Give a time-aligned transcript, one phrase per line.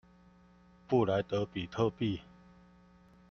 [0.87, 2.21] 布萊德比特幣